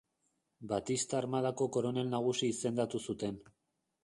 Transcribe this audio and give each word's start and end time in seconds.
Batista 0.71 1.19
Armadako 1.19 1.67
koronel 1.77 2.09
nagusi 2.15 2.51
izendatu 2.55 3.03
zuten. 3.07 3.39